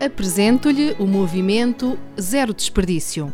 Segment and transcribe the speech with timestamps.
[0.00, 3.32] Apresento-lhe o movimento Zero Desperdício.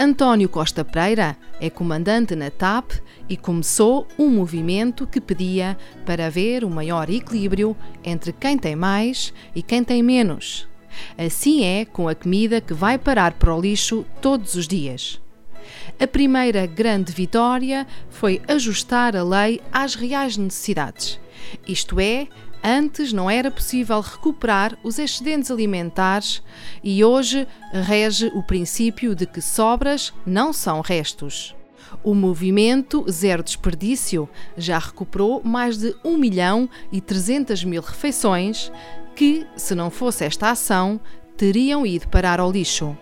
[0.00, 2.92] António Costa Pereira é comandante na TAP
[3.28, 5.76] e começou um movimento que pedia
[6.06, 10.66] para haver um maior equilíbrio entre quem tem mais e quem tem menos.
[11.18, 15.20] Assim é com a comida que vai parar para o lixo todos os dias.
[16.00, 21.20] A primeira grande vitória foi ajustar a lei às reais necessidades,
[21.66, 22.28] isto é,
[22.68, 26.42] Antes não era possível recuperar os excedentes alimentares
[26.82, 31.54] e hoje rege o princípio de que sobras não são restos.
[32.02, 38.72] O movimento Zero Desperdício já recuperou mais de 1 milhão e 300 mil refeições
[39.14, 41.00] que, se não fosse esta ação,
[41.36, 42.98] teriam ido parar ao lixo.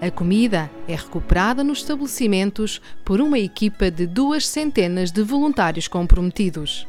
[0.00, 6.88] A comida é recuperada nos estabelecimentos por uma equipa de duas centenas de voluntários comprometidos.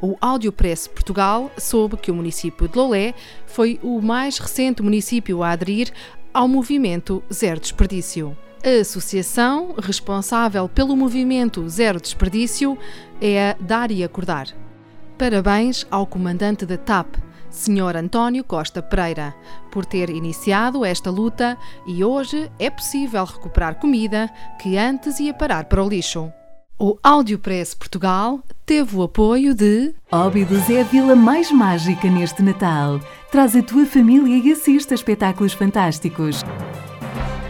[0.00, 3.14] O Audiopress Portugal soube que o município de Lolé
[3.46, 5.92] foi o mais recente município a aderir
[6.32, 8.36] ao movimento Zero Desperdício.
[8.64, 12.76] A associação responsável pelo movimento Zero Desperdício
[13.20, 14.48] é a Dar e Acordar.
[15.16, 17.16] Parabéns ao comandante da TAP,
[17.50, 17.96] Sr.
[17.96, 19.34] António Costa Pereira,
[19.70, 21.56] por ter iniciado esta luta
[21.86, 26.32] e hoje é possível recuperar comida que antes ia parar para o lixo.
[26.78, 33.00] O Audiopress Portugal teve o apoio de Óbidos é a vila mais mágica neste Natal.
[33.32, 36.44] Traz a tua família e assista a espetáculos fantásticos.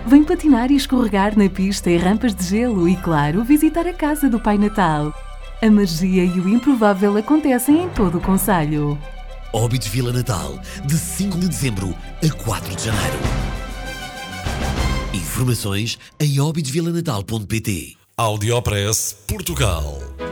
[0.06, 4.30] Vem patinar e escorregar na pista e rampas de gelo e, claro, visitar a casa
[4.30, 5.12] do Pai Natal.
[5.60, 8.96] A magia e o improvável acontecem em todo o Conselho.
[9.52, 10.56] Óbidos Vila Natal,
[10.86, 13.18] de 5 de dezembro a 4 de janeiro.
[15.12, 19.98] Informações em obidosvilanatal.pt Audiopress Portugal.